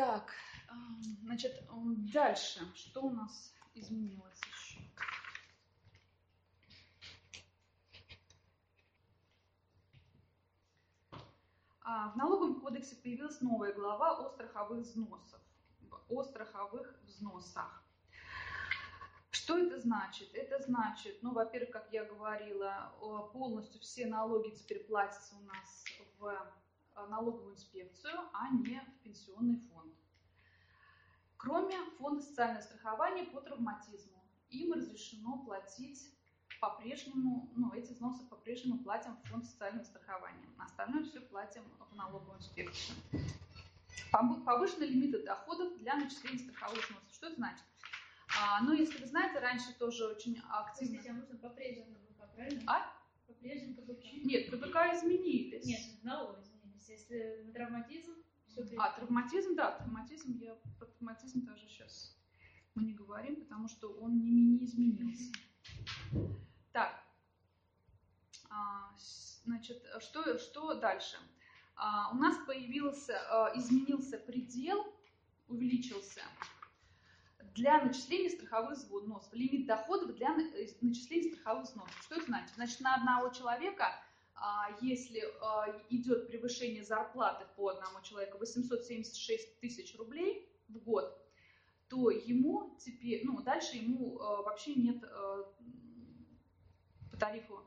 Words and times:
Так, 0.00 0.32
значит, 1.24 1.62
дальше, 2.10 2.60
что 2.74 3.02
у 3.02 3.10
нас 3.10 3.52
изменилось 3.74 4.40
еще? 4.50 4.80
А, 11.82 12.12
в 12.12 12.16
налоговом 12.16 12.62
кодексе 12.62 12.96
появилась 12.96 13.42
новая 13.42 13.74
глава 13.74 14.16
о 14.16 14.30
страховых 14.30 14.86
взносах. 14.86 15.42
О 16.08 16.22
страховых 16.24 16.98
взносах. 17.02 17.84
Что 19.30 19.58
это 19.58 19.78
значит? 19.78 20.30
Это 20.32 20.62
значит, 20.62 21.22
ну, 21.22 21.34
во-первых, 21.34 21.72
как 21.72 21.92
я 21.92 22.06
говорила, 22.06 22.90
полностью 23.34 23.78
все 23.82 24.06
налоги 24.06 24.48
теперь 24.54 24.82
платятся 24.84 25.36
у 25.36 25.42
нас 25.42 25.84
в 26.18 26.54
налоговую 26.94 27.54
инспекцию, 27.54 28.14
а 28.32 28.50
не 28.50 28.80
в 28.80 29.02
пенсионный 29.02 29.60
фонд. 29.68 29.94
Кроме 31.36 31.76
фонда 31.98 32.22
социального 32.22 32.62
страхования 32.62 33.24
по 33.24 33.40
травматизму. 33.40 34.22
Им 34.50 34.72
разрешено 34.72 35.38
платить 35.44 36.12
по-прежнему, 36.60 37.50
ну, 37.56 37.72
эти 37.72 37.92
взносы 37.92 38.24
по-прежнему 38.26 38.82
платим 38.82 39.16
в 39.16 39.28
фонд 39.28 39.46
социального 39.46 39.84
страхования. 39.84 40.48
Остальное 40.58 41.04
все 41.04 41.20
платим 41.20 41.62
в 41.78 41.94
налоговую 41.96 42.38
инспекцию. 42.38 42.96
Повышенные 44.12 44.90
лимиты 44.90 45.24
доходов 45.24 45.78
для 45.78 45.94
начисления 45.96 46.38
страховых 46.38 46.84
взносов. 46.84 47.12
Что 47.12 47.26
это 47.28 47.36
значит? 47.36 47.64
А, 48.38 48.60
ну, 48.62 48.72
если 48.72 49.00
вы 49.00 49.06
знаете, 49.06 49.38
раньше 49.38 49.72
тоже 49.78 50.06
очень 50.06 50.38
активно... 50.50 50.98
Простите, 50.98 51.10
а 51.10 51.14
нужно 51.14 51.38
по-прежнему 51.38 51.94
КБК, 51.94 52.26
правильно? 52.34 52.62
А? 52.66 52.92
По-прежнему 53.26 53.76
КБК. 53.76 54.02
Нет, 54.24 54.50
КБК 54.50 54.94
изменились. 54.94 55.64
Нет, 55.64 55.80
налоги 56.02 56.49
травматизм, 57.52 58.12
все 58.46 58.64
А, 58.78 58.92
травматизм, 58.92 59.54
да, 59.54 59.72
травматизм, 59.72 60.38
я 60.38 60.54
про 60.78 60.86
травматизм 60.86 61.44
даже 61.44 61.66
сейчас 61.66 62.16
мы 62.74 62.84
не 62.84 62.94
говорим, 62.94 63.36
потому 63.36 63.68
что 63.68 63.92
он 64.00 64.22
не, 64.22 64.30
не 64.30 64.64
изменился. 64.64 65.32
Так, 66.72 67.02
а, 68.48 68.94
значит, 69.44 69.84
что, 70.00 70.38
что 70.38 70.74
дальше? 70.74 71.16
А, 71.76 72.10
у 72.12 72.14
нас 72.14 72.36
появился, 72.46 73.18
а, 73.30 73.52
изменился 73.56 74.18
предел, 74.18 74.84
увеличился 75.48 76.22
для 77.54 77.82
начисления 77.82 78.30
страховых 78.30 78.78
взносов, 78.78 79.32
лимит 79.34 79.66
доходов 79.66 80.14
для 80.14 80.28
э, 80.28 80.68
начисления 80.80 81.34
страховых 81.34 81.64
взносов. 81.64 82.02
Что 82.02 82.14
это 82.16 82.26
значит? 82.26 82.54
Значит, 82.54 82.80
на 82.80 82.94
одного 82.94 83.30
человека, 83.30 83.92
если 84.80 85.20
идет 85.90 86.28
превышение 86.28 86.82
зарплаты 86.84 87.44
по 87.56 87.68
одному 87.68 88.00
человеку 88.02 88.38
876 88.38 89.60
тысяч 89.60 89.96
рублей 89.98 90.48
в 90.68 90.78
год, 90.78 91.16
то 91.88 92.10
ему 92.10 92.76
теперь, 92.78 93.24
ну, 93.24 93.42
дальше 93.42 93.76
ему 93.76 94.14
вообще 94.14 94.74
нет 94.74 95.00
по 97.10 97.16
тарифу 97.18 97.60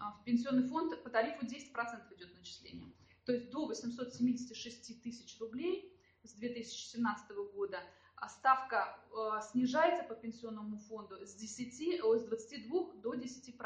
а, 0.00 0.12
в 0.12 0.24
пенсионный 0.24 0.66
фонд 0.66 1.02
по 1.02 1.10
тарифу 1.10 1.44
10% 1.44 2.14
идет 2.14 2.34
начисление. 2.34 2.92
То 3.26 3.32
есть 3.32 3.50
до 3.50 3.66
876 3.66 5.02
тысяч 5.02 5.38
рублей 5.38 5.94
с 6.22 6.32
2017 6.32 7.30
года 7.54 7.80
а 8.16 8.28
ставка 8.28 8.98
э, 9.12 9.40
снижается 9.50 10.04
по 10.04 10.14
пенсионному 10.14 10.76
фонду 10.76 11.16
с, 11.24 11.34
10, 11.34 12.02
с 12.02 12.24
22 12.24 12.92
до 12.96 13.14
10%. 13.14 13.56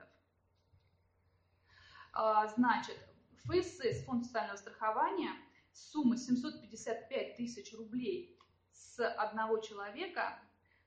А, 0.00 0.11
значит, 2.56 2.96
ФСС, 3.44 4.04
фонд 4.04 4.26
социального 4.26 4.56
страхования, 4.56 5.32
сумма 5.72 6.16
755 6.16 7.36
тысяч 7.36 7.74
рублей 7.74 8.38
с 8.70 9.04
одного 9.16 9.58
человека 9.58 10.38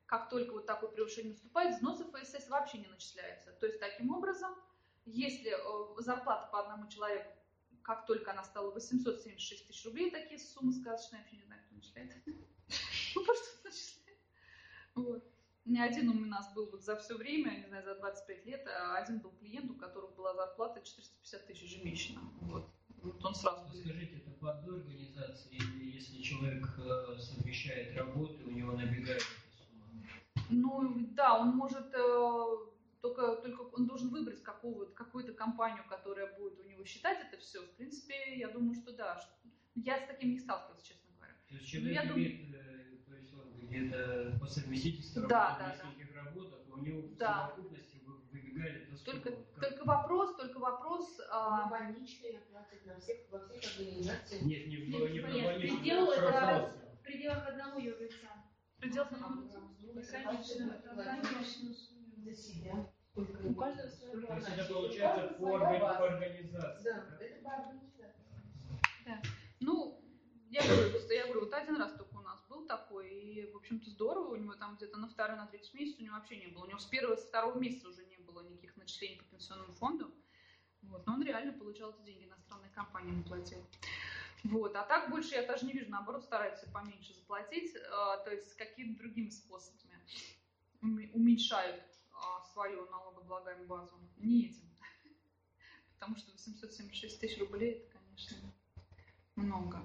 как 0.06 0.30
только 0.30 0.54
вот 0.54 0.66
такое 0.66 0.90
превышение 0.92 1.32
наступает, 1.32 1.76
взносы 1.76 2.04
ФСС 2.04 2.48
вообще 2.50 2.78
не 2.78 2.88
начисляются. 2.88 3.52
То 3.54 3.66
есть 3.66 3.80
таким 3.80 4.12
образом, 4.12 4.54
если 5.06 5.52
э, 5.52 6.02
зарплата 6.02 6.48
по 6.52 6.62
одному 6.62 6.88
человеку, 6.90 7.32
как 7.82 8.06
только 8.06 8.32
она 8.32 8.44
стала 8.44 8.72
876 8.72 9.68
тысяч 9.68 9.86
рублей, 9.86 10.12
такие 10.12 10.40
суммы 10.40 10.74
сказочные, 10.74 11.22
вообще 11.22 11.38
не 11.38 11.44
знаю, 11.44 11.62
кто 11.66 11.76
начисляет. 11.76 12.14
Ну, 13.16 13.24
просто 13.26 13.48
начисляет. 13.64 14.20
Вот. 14.96 15.35
Меня 15.66 15.86
один 15.86 16.10
у 16.10 16.26
нас 16.26 16.54
был 16.54 16.70
вот 16.70 16.84
за 16.84 16.96
все 16.96 17.18
время, 17.18 17.54
я 17.54 17.60
не 17.62 17.68
знаю, 17.68 17.84
за 17.84 17.96
25 17.96 18.46
лет, 18.46 18.68
а 18.68 18.98
один 18.98 19.20
был 19.20 19.32
клиент, 19.32 19.72
у 19.72 19.76
которого 19.76 20.12
была 20.12 20.36
зарплата 20.36 20.80
450 20.82 21.48
тысяч 21.48 21.64
ежемесячно. 21.64 22.22
Вот. 22.42 22.70
Вот 23.02 23.26
он 23.26 23.36
сразу... 23.36 23.68
Скажите, 23.68 24.18
это 24.18 24.32
по 24.32 24.52
одной 24.52 24.82
организации, 24.82 25.56
или 25.56 25.96
если 25.96 26.22
человек 26.22 26.68
э, 26.78 27.18
совмещает 27.20 27.98
работу, 27.98 28.46
у 28.46 28.52
него 28.52 28.74
набегает 28.74 29.24
ну, 30.50 30.94
да, 31.12 31.40
он 31.40 31.56
может 31.56 31.94
э, 31.94 32.58
только, 33.02 33.36
только 33.38 33.62
он 33.62 33.88
должен 33.88 34.10
выбрать 34.10 34.44
какого, 34.44 34.86
какую-то 34.86 35.34
компанию, 35.34 35.84
которая 35.90 36.38
будет 36.38 36.60
у 36.60 36.64
него 36.64 36.86
считать 36.86 37.20
это 37.28 37.42
все. 37.42 37.62
В 37.62 37.72
принципе, 37.76 38.38
я 38.38 38.50
думаю, 38.50 38.76
что 38.76 38.94
да. 38.94 39.20
Я 39.76 40.00
с 40.00 40.08
таким 40.08 40.32
не 40.32 40.40
сталкивался, 40.40 40.86
честно 40.86 41.12
говоря. 41.16 41.34
То 41.50 41.56
есть 41.56 41.68
человек 41.68 41.94
я 41.94 42.06
имеет, 42.06 42.42
думаю... 42.42 42.55
Э, 43.76 43.90
то 43.90 44.30
где-то 44.30 44.40
по 44.40 44.46
совместительству 44.48 45.28
да, 45.28 45.58
да, 45.60 45.74
нескольких 45.74 46.14
да. 46.14 46.24
работах, 46.24 46.60
у 46.70 46.78
него 46.78 47.02
да. 47.18 47.48
в 47.48 47.52
совокупности 47.52 48.02
выбегали 48.06 48.86
до 48.86 49.04
только, 49.04 49.32
только 49.60 49.86
вопрос, 49.86 50.36
только 50.36 50.60
вопрос... 50.60 51.20
А... 51.30 51.70
больничные 51.70 52.40
оплаты 52.40 52.82
на 52.86 53.00
всех, 53.00 53.18
во 53.30 53.40
всех 53.48 53.80
организациях. 53.80 54.42
Нет, 54.44 54.68
не 54.68 54.78
в, 54.78 54.90
не 54.90 54.98
в, 54.98 55.12
не 55.12 55.20
в 55.20 55.24
больничных. 55.24 55.80
Предел 55.80 56.12
это 56.12 56.72
в 57.00 57.04
пределах 57.04 57.48
одного 57.48 57.80
юрлица. 57.80 58.28
В 58.78 58.82
пределах 58.82 59.12
одного 59.12 59.42
юрлица. 59.80 60.12
Конечно, 60.12 60.82
конечно. 60.86 61.70
За 62.18 62.34
себя. 62.34 62.90
У 63.16 63.54
каждого 63.54 63.88
своя 63.88 64.28
То 64.28 64.36
есть 64.36 64.50
это 64.50 64.74
получается 64.74 65.34
по, 65.36 65.56
организации. 65.56 66.84
Да, 66.84 67.18
это 67.20 67.44
по 67.44 67.52
организации. 67.52 68.26
Да. 69.06 69.22
Ну, 69.62 70.02
я 70.50 70.62
говорю, 70.64 70.90
просто 70.92 71.14
я 71.14 71.24
говорю, 71.26 71.42
вот 71.42 71.54
один 71.54 71.78
раз 71.78 71.92
только 71.94 72.05
в 73.44 73.58
общем-то, 73.58 73.90
здорово, 73.90 74.34
у 74.34 74.36
него 74.36 74.56
там 74.56 74.76
где-то 74.76 74.98
на 74.98 75.08
второй, 75.08 75.38
на 75.38 75.48
третий 75.48 75.76
месяц 75.78 76.00
у 76.00 76.04
него 76.04 76.16
вообще 76.16 76.38
не 76.38 76.48
было. 76.48 76.66
У 76.66 76.68
него 76.68 76.80
с 76.80 76.86
первого, 76.86 77.16
с 77.16 77.26
второго 77.26 77.58
месяца 77.60 77.90
уже 77.90 78.06
не 78.06 78.18
было 78.18 78.42
никаких 78.42 78.76
начислений 78.78 79.18
по 79.18 79.26
пенсионному 79.26 79.74
фонду. 79.74 80.14
Вот. 80.82 81.06
Но 81.06 81.14
он 81.14 81.24
реально 81.24 81.54
получал 81.54 81.92
эти 81.92 82.06
деньги, 82.06 82.26
иностранные 82.26 82.72
компании 82.72 83.12
ему 83.12 83.24
платил. 83.24 83.66
Вот. 84.44 84.76
А 84.76 84.84
так 84.84 85.10
больше 85.10 85.36
я 85.36 85.46
даже 85.46 85.66
не 85.66 85.74
вижу, 85.74 85.90
наоборот, 85.90 86.24
стараются 86.24 86.70
поменьше 86.72 87.14
заплатить, 87.14 87.76
а, 87.92 88.18
то 88.18 88.32
есть 88.32 88.56
какими-то 88.56 89.00
другими 89.00 89.30
способами 89.30 90.00
уменьшают 90.82 91.84
а, 92.14 92.44
свою 92.54 92.86
налогооблагаемую 92.90 93.68
базу. 93.68 94.00
Не 94.18 94.48
этим. 94.48 94.70
Потому 95.94 96.16
что 96.16 96.32
876 96.32 97.20
тысяч 97.20 97.40
рублей, 97.40 97.72
это, 97.72 97.98
конечно, 97.98 98.38
много. 99.36 99.82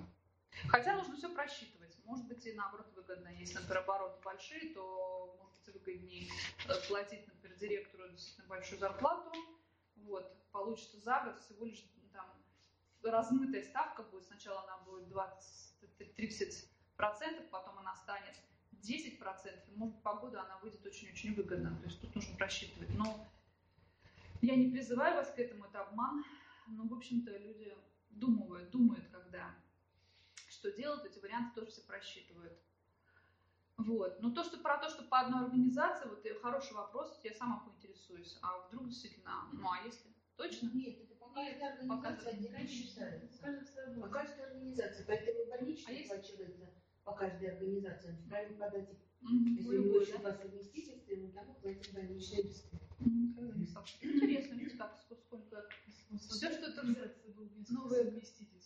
Хотя 0.68 0.96
нужно 0.96 1.16
все 1.16 1.32
просчитывать. 1.32 1.96
Может 2.04 2.26
быть, 2.26 2.44
и 2.46 2.52
наоборот 2.52 2.92
выгодно. 2.94 3.28
Если, 3.28 3.54
например, 3.54 3.78
обороты 3.78 4.20
большие, 4.22 4.74
то 4.74 5.34
может 5.38 5.64
быть 5.64 5.74
выгоднее 5.74 6.28
э, 6.68 6.74
платить, 6.88 7.26
например, 7.26 7.58
директору 7.58 8.08
действительно 8.10 8.48
большую 8.48 8.78
зарплату. 8.78 9.32
Вот, 9.96 10.30
получится 10.50 10.98
за 10.98 11.20
год 11.20 11.40
всего 11.40 11.64
лишь 11.64 11.82
там 12.12 12.26
размытая 13.02 13.62
ставка 13.62 14.02
будет. 14.02 14.26
Сначала 14.26 14.62
она 14.64 14.76
будет 14.78 15.08
20-30%, 15.08 17.48
потом 17.50 17.78
она 17.78 17.94
станет 17.96 18.36
10%. 18.82 19.68
И, 19.68 19.76
может, 19.76 20.02
по 20.02 20.14
году 20.14 20.38
она 20.38 20.58
выйдет 20.58 20.84
очень-очень 20.84 21.34
выгодно. 21.34 21.76
То 21.78 21.86
есть 21.86 22.00
тут 22.00 22.14
нужно 22.14 22.36
просчитывать. 22.36 22.90
Но 22.90 23.26
я 24.42 24.56
не 24.56 24.70
призываю 24.70 25.16
вас 25.16 25.30
к 25.30 25.38
этому, 25.38 25.66
это 25.66 25.82
обман. 25.82 26.24
Но, 26.66 26.84
в 26.84 26.94
общем-то, 26.94 27.36
люди 27.36 27.76
думают, 28.10 28.70
думают, 28.70 29.06
когда 29.10 29.54
что 30.60 30.70
делать, 30.72 31.04
эти 31.06 31.18
варианты 31.18 31.54
тоже 31.54 31.70
все 31.70 31.80
просчитывают. 31.82 32.52
Вот. 33.78 34.20
Но 34.20 34.30
то, 34.30 34.44
что 34.44 34.58
про 34.58 34.76
то, 34.76 34.90
что 34.90 35.04
по 35.04 35.20
одной 35.20 35.46
организации, 35.46 36.06
вот 36.06 36.22
хороший 36.42 36.74
вопрос, 36.74 37.18
я 37.24 37.32
сама 37.32 37.60
поинтересуюсь. 37.60 38.38
А 38.42 38.66
вдруг 38.66 38.88
действительно, 38.88 39.48
ну 39.52 39.66
а 39.70 39.82
если? 39.82 40.10
Точно? 40.36 40.70
Нет, 40.74 40.98
это 41.00 41.14
по 41.16 41.30
каждой 41.30 41.62
организации 41.62 42.28
отдельно 42.28 42.68
считается. 42.68 44.00
По 44.00 44.08
каждой 44.08 44.44
организации. 44.44 45.04
Поэтому 45.06 45.46
больничный 45.46 46.02
а 46.02 46.04
оплачивается 46.04 46.70
по 47.04 47.12
каждой 47.14 47.48
организации. 47.52 48.10
Он 48.10 48.16
вправе 48.16 48.54
подать 48.56 48.88
Mm-hmm. 49.20 49.56
Если 49.58 49.76
у 49.76 49.84
него 49.84 50.00
еще 50.00 50.18
по 50.18 50.32
совместительству, 50.32 51.12
ему 51.12 51.30
там 51.32 51.54
платят 51.60 51.92
больничные 51.92 52.42
листы. 52.44 52.78
Интересно, 54.00 54.54
видите, 54.54 54.78
как 54.78 54.98
сколько. 54.98 55.68
Все, 56.16 56.50
что 56.50 56.70
это 56.70 56.82
новое 57.68 58.04
совместительство. 58.04 58.59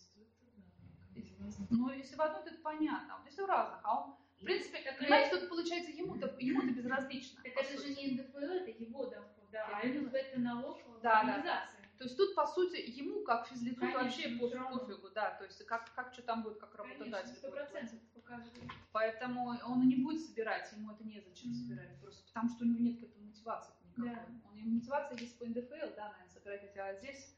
Ну, 1.69 1.89
если 1.91 2.15
в 2.15 2.21
одной, 2.21 2.43
то 2.43 2.49
это 2.49 2.61
понятно. 2.61 3.15
А 3.15 3.17
вот 3.17 3.25
если 3.25 3.41
в 3.41 3.45
разных, 3.45 3.79
а 3.83 4.01
он 4.01 4.15
в 4.39 4.43
принципе, 4.45 4.79
как 4.79 4.99
понимаете, 4.99 5.37
тут 5.37 5.49
получается 5.49 5.91
ему-то 5.91 6.35
ему 6.39 6.61
безразлично. 6.71 7.41
Так 7.41 7.53
это 7.53 7.81
же 7.81 7.95
не 7.95 8.11
НДФЛ, 8.11 8.37
это 8.37 8.69
его 8.71 9.05
доход, 9.05 9.49
да, 9.51 9.65
а 9.81 9.87
НДФЛ 9.87 10.15
это 10.15 10.39
налог 10.39 10.77
да, 11.01 11.21
организации. 11.21 11.81
Да. 11.81 11.85
То 11.97 12.03
есть 12.03 12.17
тут, 12.17 12.35
по 12.35 12.45
сути, 12.45 12.75
ему, 12.75 13.23
как 13.23 13.47
физлицу, 13.47 13.79
Конечно, 13.79 14.03
вообще 14.03 14.29
пофигу, 14.37 15.09
да, 15.11 15.31
то 15.31 15.45
есть 15.45 15.65
как, 15.65 15.93
как 15.95 16.11
что 16.11 16.21
там 16.23 16.43
будет, 16.43 16.59
как 16.59 16.75
Конечно, 16.75 17.05
работодатель 17.05 17.35
сто 17.35 17.47
будет 17.47 17.55
процентов 17.55 17.99
платить. 17.99 18.13
показывает. 18.13 18.71
Поэтому 18.91 19.47
он 19.47 19.83
и 19.83 19.85
не 19.85 20.03
будет 20.03 20.21
собирать, 20.21 20.69
ему 20.73 20.91
это 20.91 21.05
незачем 21.05 21.51
Мгм. 21.51 21.55
собирать, 21.55 22.01
просто 22.01 22.25
потому 22.27 22.49
что 22.49 22.65
у 22.65 22.67
него 22.67 22.79
нет 22.79 22.99
к 22.99 23.03
этому 23.03 23.27
мотивации 23.27 23.73
никакой. 23.85 24.09
Да. 24.09 24.25
У 24.51 24.55
него 24.55 24.69
мотивация 24.71 25.17
есть 25.17 25.39
по 25.39 25.45
НДФЛ, 25.45 25.95
да, 25.95 26.09
наверное, 26.09 26.29
сократить, 26.33 26.75
а 26.75 26.93
здесь 26.95 27.33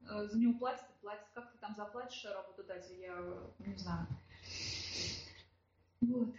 за 0.00 0.38
него 0.38 0.58
платят 0.58 0.88
платят. 1.00 1.26
Как 1.34 1.52
ты 1.52 1.58
там 1.58 1.74
заплатишь 1.74 2.24
работодатель, 2.24 3.00
я 3.00 3.14
э, 3.16 3.50
не 3.58 3.76
знаю. 3.76 4.06
Вот. 6.00 6.34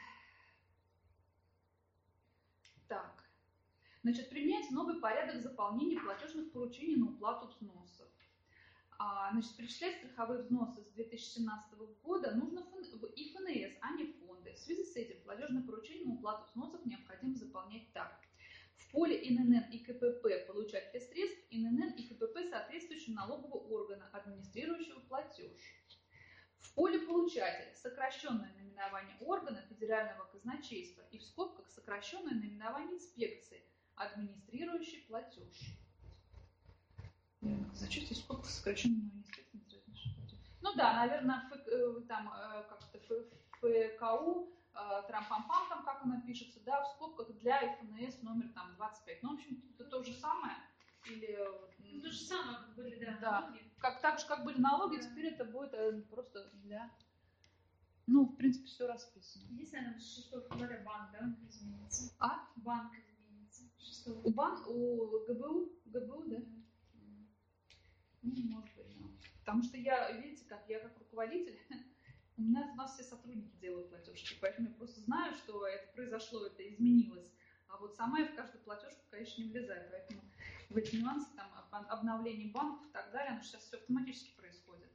Так. 2.87 3.23
Значит, 4.03 4.29
применяется 4.29 4.73
новый 4.73 4.99
порядок 4.99 5.41
заполнения 5.41 5.99
платежных 5.99 6.51
поручений 6.51 6.95
на 6.95 7.07
уплату 7.07 7.47
взносов. 7.47 8.07
А, 8.97 9.31
значит, 9.31 9.55
перечислять 9.55 9.97
страховые 9.97 10.41
взносы 10.41 10.83
с 10.83 10.91
2017 10.91 11.73
года 12.03 12.35
нужно 12.35 12.63
в 12.63 13.05
и 13.05 13.33
ФНС, 13.33 13.77
а 13.81 13.93
не 13.95 14.13
фонды. 14.13 14.53
В 14.53 14.57
связи 14.57 14.83
с 14.83 14.95
этим 14.95 15.21
платежное 15.23 15.63
поручение 15.63 16.05
на 16.05 16.13
уплату 16.13 16.45
взносов 16.49 16.85
необходимо 16.85 17.35
заполнять 17.35 17.91
так. 17.93 18.19
Поле 18.91 19.15
ИНН 19.29 19.69
и 19.71 19.79
КПП 19.79 20.47
получателя 20.47 20.99
средств 20.99 21.39
ИНН 21.51 21.93
и 21.95 22.07
КПП 22.07 22.39
соответствующего 22.49 23.13
налогового 23.15 23.67
органа, 23.67 24.09
администрирующего 24.11 24.99
платеж. 25.01 25.59
В 26.57 26.73
поле 26.73 26.99
получателя 26.99 27.73
сокращенное 27.75 28.51
наименование 28.57 29.15
органа 29.21 29.61
федерального 29.69 30.25
казначейства 30.25 31.03
и 31.11 31.19
в 31.19 31.23
скобках 31.23 31.69
сокращенное 31.69 32.33
наименование 32.33 32.95
инспекции, 32.95 33.63
администрирующий 33.95 35.05
платеж. 35.07 35.55
Зачем 37.73 38.05
скобках 38.15 38.49
сокращенное 38.49 38.97
наименование 38.97 39.19
инспекции? 39.53 40.37
Ну 40.61 40.73
да, 40.75 40.93
наверное, 41.05 41.47
Ф- 41.51 41.67
э, 41.67 42.01
там 42.07 42.27
э, 42.33 42.63
как-то 42.67 42.97
Ф- 42.97 43.27
ФКУ, 43.95 44.49
э, 44.68 44.68
трам-пам-пам, 45.07 45.69
там 45.69 45.83
как 45.83 46.01
она 46.03 46.21
пишется, 46.21 46.59
да, 46.61 46.81
в 46.83 46.87
скобках 46.87 47.31
для 47.37 47.59
ФНС 47.77 48.21
номер 48.21 48.49
там 48.53 48.73
25. 48.75 49.23
Ну, 49.23 49.29
в 49.31 49.33
общем, 49.33 49.63
это 49.73 49.85
то 49.85 50.03
же 50.03 50.13
самое. 50.13 50.53
Или 51.05 51.37
Ну, 51.93 52.01
то 52.01 52.09
же 52.11 52.19
самое, 52.19 52.57
как 52.57 52.75
были, 52.75 52.95
да, 53.03 53.17
Да. 53.21 53.41
налоги. 53.41 53.71
как 53.79 54.01
так 54.01 54.19
же, 54.19 54.27
как 54.27 54.43
были 54.43 54.59
налоги, 54.59 54.97
Да. 54.97 55.03
теперь 55.03 55.27
это 55.27 55.45
будет 55.45 55.73
э, 55.73 56.01
просто 56.09 56.49
для... 56.55 56.91
Ну, 58.07 58.25
в 58.25 58.35
принципе, 58.35 58.65
все 58.67 58.87
расписано. 58.87 59.43
Единственное, 59.51 59.93
6 59.99 60.31
февраля 60.31 60.83
банк, 60.83 61.11
да, 61.11 61.35
изменится. 61.47 62.11
А? 62.19 62.47
Банк 62.57 62.93
изменится. 62.93 63.63
6 63.79 64.07
У 64.23 64.31
бан, 64.31 64.61
у 64.67 65.25
ГБУ, 65.27 65.71
ГБУ, 65.85 66.23
да? 66.27 66.37
Ну, 68.21 68.33
может 68.49 68.75
быть, 68.75 68.99
да. 68.99 69.05
Потому 69.39 69.63
что 69.63 69.77
я, 69.77 70.11
видите, 70.11 70.45
как 70.45 70.67
я 70.67 70.79
как 70.79 70.97
руководитель, 70.99 71.57
у 72.39 72.41
меня 72.41 72.69
у 72.71 72.75
нас 72.75 72.93
все 72.93 73.03
сотрудники 73.03 73.53
делают 73.57 73.89
платежки, 73.89 74.37
поэтому 74.39 74.69
я 74.69 74.73
просто 74.75 75.01
знаю, 75.01 75.33
что 75.35 75.67
это 75.67 75.91
произошло, 75.93 76.45
это 76.45 76.67
изменилось. 76.67 77.27
А 77.67 77.77
вот 77.77 77.95
сама 77.95 78.19
я 78.19 78.25
в 78.27 78.35
каждую 78.35 78.63
платежку, 78.63 79.01
конечно, 79.11 79.41
не 79.43 79.49
влезаю, 79.51 79.89
поэтому 79.91 80.21
в 80.69 80.77
эти 80.77 80.95
нюансы, 80.95 81.27
там, 81.35 81.51
об- 81.71 81.91
обновление 81.91 82.49
банков 82.51 82.87
и 82.87 82.91
так 82.91 83.11
далее, 83.11 83.33
оно 83.33 83.43
сейчас 83.43 83.63
все 83.63 83.77
автоматически 83.77 84.35
происходит, 84.37 84.89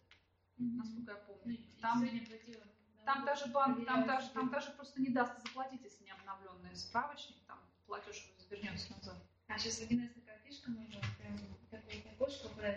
насколько 0.57 1.13
я 1.13 1.19
Ну, 1.29 1.35
помню. 1.35 1.55
и 1.57 1.81
Там, 1.81 2.01
сегодня 2.01 2.27
платила. 2.27 2.65
там 3.05 3.25
даже 3.27 3.47
банк, 3.53 3.87
там 3.87 4.07
даже, 4.07 4.31
там 4.31 4.51
даже 4.51 4.71
просто 4.73 5.01
не 5.03 5.11
даст 5.11 5.39
заплатить, 5.47 5.83
если 5.85 6.05
не 6.05 6.11
обновленный 6.13 6.75
справочник, 6.75 7.37
там 7.47 7.59
платеж 7.87 8.27
вернется 8.51 8.91
назад. 8.95 9.17
А 9.49 9.59
сейчас 9.59 9.79
в 9.81 9.83
1С 9.83 10.15
такая 10.15 10.39
фишка 10.39 10.71
нужна, 10.71 11.01
прям 11.19 11.37
такое 11.71 12.13
окошко 12.15 12.49
про 12.49 12.75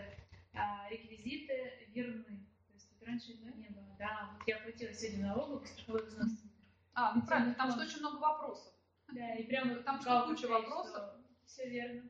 а, 0.54 0.88
реквизиты 0.90 1.88
верны. 1.88 2.44
Раньше 3.08 3.32
этого 3.32 3.56
не 3.56 3.68
было. 3.70 3.96
Да, 3.98 4.30
вот 4.34 4.46
я 4.46 4.58
платила 4.58 4.92
сегодня 4.92 5.28
налогов, 5.28 5.66
страховой 5.66 6.04
взнос. 6.04 6.30
А, 6.92 7.14
ну 7.14 7.22
правильно, 7.22 7.54
там 7.54 7.70
что 7.70 7.80
очень 7.80 8.00
много 8.00 8.16
вопросов. 8.18 8.74
Да, 9.08 9.34
и 9.36 9.44
прям 9.44 9.70
вот 9.70 9.84
Там 9.86 9.98
что, 10.02 10.26
куча 10.26 10.46
вопросов? 10.46 11.14
Все 11.46 11.70
верно. 11.70 12.02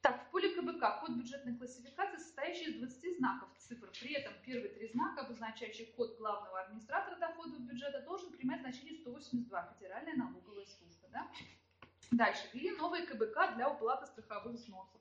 Так, 0.00 0.22
в 0.22 0.30
поле 0.30 0.50
КБК 0.50 1.00
код 1.00 1.10
бюджетной 1.16 1.56
классификации, 1.56 2.18
состоящий 2.18 2.70
из 2.70 2.78
20 2.78 3.16
знаков 3.16 3.48
цифр. 3.58 3.90
При 4.00 4.12
этом 4.12 4.32
первые 4.44 4.68
три 4.68 4.86
знака, 4.86 5.22
обозначающие 5.22 5.88
код 5.88 6.16
главного 6.18 6.60
администратора 6.60 7.18
доходов 7.18 7.62
бюджета, 7.62 8.00
должен 8.02 8.30
принимать 8.30 8.60
значение 8.60 8.94
182, 9.00 9.74
Федеральная 9.74 10.14
налоговая 10.14 10.66
служба. 10.66 11.08
Да? 11.10 11.32
Дальше. 12.12 12.48
Ввели 12.52 12.70
новые 12.76 13.06
КБК 13.06 13.56
для 13.56 13.70
уплаты 13.70 14.06
страховых 14.06 14.54
взносов. 14.54 15.00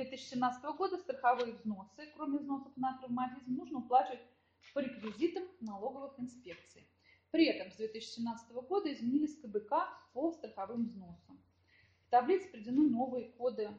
С 0.00 0.02
2017 0.02 0.64
года 0.78 0.96
страховые 0.96 1.52
взносы, 1.52 2.08
кроме 2.14 2.38
взносов 2.38 2.74
на 2.78 2.96
травматизм, 2.96 3.54
нужно 3.54 3.80
уплачивать 3.80 4.22
по 4.72 4.78
реквизитам 4.78 5.42
налоговых 5.60 6.18
инспекций. 6.18 6.88
При 7.30 7.44
этом 7.44 7.70
с 7.70 7.76
2017 7.76 8.50
года 8.50 8.90
изменились 8.90 9.38
КБК 9.42 9.90
по 10.14 10.32
страховым 10.32 10.86
взносам. 10.86 11.38
В 12.06 12.10
таблице 12.10 12.48
приведены 12.48 12.88
новые 12.88 13.26
коды, 13.32 13.76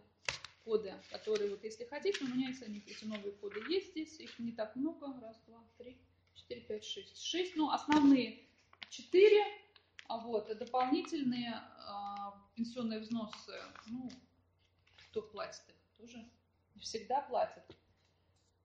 коды, 0.63 0.94
которые, 1.09 1.50
вот 1.50 1.63
если 1.63 1.85
хотите, 1.85 2.23
у 2.23 2.27
меня 2.27 2.53
они, 2.68 2.83
эти 2.85 3.03
новые 3.06 3.31
коды 3.31 3.59
есть 3.68 3.89
здесь, 3.89 4.19
их 4.19 4.38
не 4.38 4.51
так 4.51 4.75
много, 4.75 5.19
раз, 5.21 5.41
два, 5.47 5.63
три, 5.79 6.00
четыре, 6.35 6.62
пять, 6.62 6.85
шесть, 6.85 7.19
шесть, 7.19 7.56
ну, 7.56 7.71
основные 7.71 8.45
четыре, 8.89 9.44
а 10.07 10.19
вот, 10.19 10.51
а 10.51 10.53
дополнительные 10.53 11.56
а, 11.88 12.39
пенсионные 12.53 13.00
взносы, 13.00 13.53
ну, 13.88 14.07
кто 15.09 15.23
платит 15.23 15.63
их, 15.68 15.81
тоже 16.01 16.25
не 16.74 16.81
всегда 16.81 17.21
платят 17.21 17.63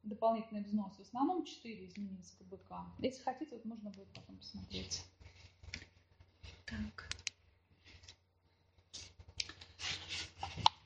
дополнительные 0.03 0.65
взносы. 0.65 1.05
В 1.05 1.07
основном 1.07 1.45
4 1.45 1.87
изменились 1.87 2.33
КБК. 2.39 2.87
Если 2.99 3.23
хотите, 3.23 3.55
вот 3.55 3.65
можно 3.65 3.91
будет 3.91 4.09
потом 4.15 4.39
посмотреть. 4.39 5.05
Так. 6.65 7.11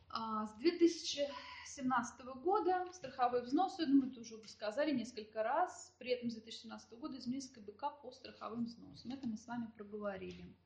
А, 0.08 0.46
С 0.46 0.52
2017 0.54 2.20
года 2.42 2.86
страховые 2.92 3.42
взносы, 3.44 3.86
ну, 3.86 4.02
мы 4.02 4.08
это 4.08 4.20
уже 4.20 4.36
сказали 4.48 4.90
несколько 4.90 5.42
раз, 5.42 5.94
при 5.98 6.10
этом 6.10 6.30
с 6.30 6.34
2017 6.34 6.98
года 6.98 7.18
изменились 7.18 7.50
КБК 7.50 7.90
по 8.02 8.10
страховым 8.10 8.64
взносам. 8.64 9.12
Это 9.12 9.26
мы 9.26 9.36
с 9.36 9.46
вами 9.46 9.66
проговорили. 9.76 10.56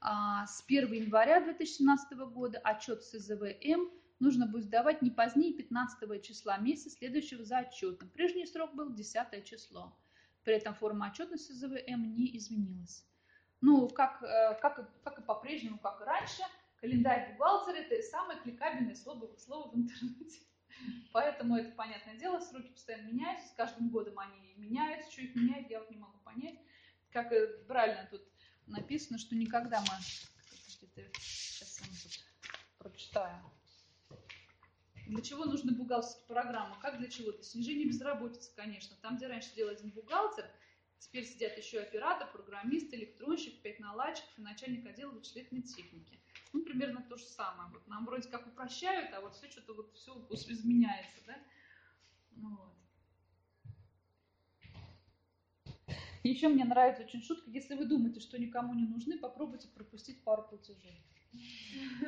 А, 0.00 0.46
С 0.46 0.62
1 0.66 0.92
января 0.92 1.40
2017 1.40 2.12
года 2.12 2.58
отчет 2.58 3.02
СЗВМ 3.02 3.90
нужно 4.18 4.46
будет 4.46 4.64
сдавать 4.64 5.02
не 5.02 5.10
позднее 5.10 5.52
15 5.52 6.22
числа 6.22 6.58
месяца, 6.58 6.90
следующего 6.90 7.44
за 7.44 7.58
отчетом. 7.58 8.10
Прежний 8.10 8.46
срок 8.46 8.74
был 8.74 8.92
10 8.92 9.44
число. 9.44 9.96
При 10.44 10.54
этом 10.54 10.74
форма 10.74 11.08
отчетности 11.08 11.52
ЗВМ 11.52 12.14
не 12.14 12.36
изменилась. 12.36 13.04
Ну, 13.60 13.88
как, 13.88 14.22
э, 14.22 14.58
как, 14.60 15.02
как 15.02 15.18
и 15.18 15.22
по-прежнему, 15.22 15.78
как 15.78 16.00
и 16.00 16.04
раньше, 16.04 16.42
календарь 16.80 17.32
бухгалтера– 17.32 17.76
это 17.76 18.00
самое 18.02 18.40
кликабельное 18.40 18.94
слово, 18.94 19.34
слово 19.38 19.72
в 19.72 19.76
интернете. 19.76 20.40
Поэтому 21.12 21.56
это 21.56 21.72
понятное 21.72 22.16
дело, 22.16 22.38
сроки 22.38 22.68
постоянно 22.68 23.08
меняются, 23.08 23.48
с 23.48 23.52
каждым 23.52 23.88
годом 23.90 24.18
они 24.18 24.54
меняются, 24.56 25.10
что 25.10 25.22
их 25.22 25.34
меняет, 25.34 25.70
я 25.70 25.80
вот 25.80 25.90
не 25.90 25.96
могу 25.96 26.18
понять. 26.18 26.58
Как 27.10 27.32
э, 27.32 27.64
правильно 27.66 28.06
тут 28.10 28.22
написано, 28.66 29.18
что 29.18 29.34
никогда 29.34 29.80
мы... 29.80 30.02
Сейчас 31.18 31.80
я 31.80 31.86
тут 32.02 32.24
прочитаю. 32.78 33.55
Для 35.06 35.22
чего 35.22 35.44
нужны 35.44 35.72
бухгалтерские 35.72 36.26
программы? 36.26 36.76
Как 36.80 36.98
для 36.98 37.08
чего? 37.08 37.30
Для 37.30 37.42
снижения 37.42 37.84
безработицы, 37.84 38.50
конечно. 38.56 38.96
Там, 39.02 39.16
где 39.16 39.28
раньше 39.28 39.54
делал 39.54 39.70
один 39.70 39.90
бухгалтер, 39.90 40.44
теперь 40.98 41.24
сидят 41.24 41.56
еще 41.56 41.80
оператор, 41.80 42.28
программист, 42.32 42.92
электронщик, 42.92 43.62
пять 43.62 43.78
наладчиков 43.78 44.36
и 44.36 44.42
начальник 44.42 44.84
отдела 44.84 45.12
вычислительной 45.12 45.62
техники. 45.62 46.18
Ну, 46.52 46.64
примерно 46.64 47.02
то 47.02 47.16
же 47.16 47.24
самое. 47.24 47.70
Вот 47.70 47.86
нам 47.86 48.04
вроде 48.04 48.28
как 48.28 48.46
упрощают, 48.48 49.12
а 49.14 49.20
вот 49.20 49.36
все 49.36 49.48
что-то 49.48 49.74
вот 49.74 49.94
все 49.94 50.12
изменяется, 50.30 51.20
да? 51.26 51.38
Ну, 52.32 52.56
вот. 52.56 52.72
Еще 56.24 56.48
мне 56.48 56.64
нравится 56.64 57.04
очень 57.04 57.22
шутка. 57.22 57.48
Если 57.48 57.76
вы 57.76 57.84
думаете, 57.84 58.18
что 58.18 58.36
никому 58.38 58.74
не 58.74 58.86
нужны, 58.86 59.16
попробуйте 59.18 59.68
пропустить 59.68 60.24
пару 60.24 60.42
платежей. 60.42 61.00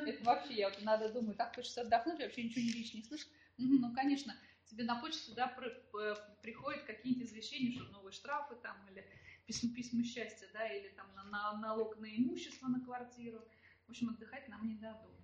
Это 0.06 0.24
вообще, 0.24 0.54
я 0.54 0.68
вот 0.68 0.82
надо 0.82 1.12
думать, 1.12 1.36
так 1.36 1.54
хочется 1.54 1.82
отдохнуть, 1.82 2.20
вообще 2.20 2.44
ничего 2.44 2.64
не 2.64 2.98
не 2.98 3.04
слышишь. 3.04 3.28
Ну, 3.58 3.92
конечно, 3.92 4.34
тебе 4.66 4.84
на 4.84 4.96
почту 5.00 5.34
да, 5.34 5.48
приходят 6.42 6.84
какие-то 6.84 7.24
извещения, 7.24 7.72
что 7.72 7.84
новые 7.90 8.12
штрафы 8.12 8.56
там, 8.62 8.76
или 8.90 9.04
письма, 9.46 9.74
письма 9.74 10.04
счастья, 10.04 10.48
да, 10.52 10.66
или 10.68 10.88
там 10.90 11.06
на, 11.14 11.24
на- 11.24 11.58
налог 11.58 11.98
на 11.98 12.06
имущество 12.06 12.68
на 12.68 12.80
квартиру. 12.80 13.40
В 13.86 13.90
общем, 13.90 14.10
отдыхать 14.10 14.48
нам 14.48 14.66
не 14.66 14.76
дадут. 14.76 15.14